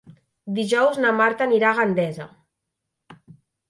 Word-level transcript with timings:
Dijous 0.59 0.97
na 1.05 1.13
Marta 1.19 1.47
anirà 1.49 1.69
a 1.75 1.79
Gandesa. 1.83 2.31